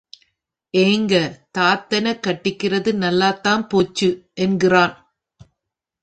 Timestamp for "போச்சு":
3.69-4.09